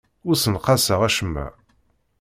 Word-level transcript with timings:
Ur 0.27 0.35
ssenqaseɣ 0.37 1.01
acemma. 1.07 1.47